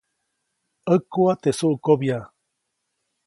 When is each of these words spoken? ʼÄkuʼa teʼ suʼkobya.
ʼÄkuʼa 0.93 1.33
teʼ 1.41 1.55
suʼkobya. 1.57 2.17